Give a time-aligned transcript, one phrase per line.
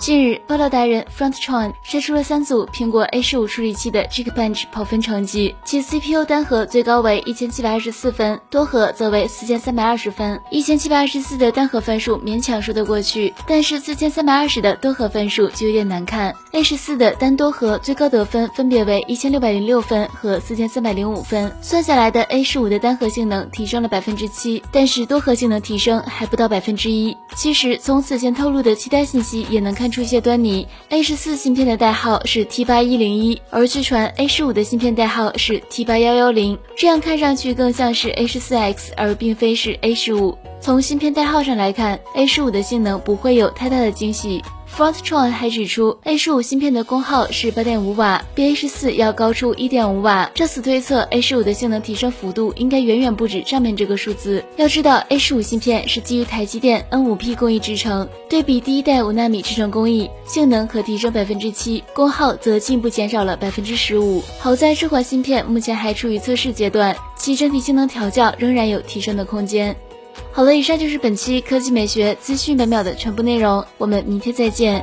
[0.00, 10.40] 近日，爆料达人 Frontron 晒出了三组苹果 A 十五处理器的 Geekbench 跑分成绩，其 CPU 单核最高为一千七百二十四分，多核则为四千三百二十分。
[10.50, 16.34] 一千七百二十四的单核分数勉强说得过去，但是四千三百二十的多核分数就有点难看。
[16.52, 27.14] A 十四的单多核最高得分分别为一千六百零六分和四千三百零五分，算下来的 A 十五的单核性能提升了百分之七，但是多核性能提升还不到百分之一。
[27.36, 29.89] 其实从此前透露的其他信息也能看。
[29.90, 40.36] 出一些端倪，A 十四芯片的代号是 T 八一零一，而据传 A 十五的芯片代号是 T 八幺幺零，这样看上去更像是 A 十四 X，而并非是 A 十五。
[40.62, 44.42] 从芯片代号上来看，A 十五的性能不会有太大的惊喜。
[44.76, 50.30] Frontron 还指出，A 十五芯片的功耗是八点五瓦，比 A 十四要高出一点五瓦。
[50.34, 54.44] 这次推测，A 十五的性能提升幅度应该远远不止上面这个数字。
[54.58, 64.22] 要知道，A 十五芯片是基于台积电 N 五 P 工艺制成，对比第一代五纳米制程工艺，性能可提升百分之七，功耗则进一步减少了百分之十五。
[64.38, 69.74] 好在这款芯片目前还处于测试阶段，其整体性能调教仍然有提升的空间。
[70.32, 74.82] 好了，以上就是本期科技美学资讯百秒的全部内容，我们明天再见。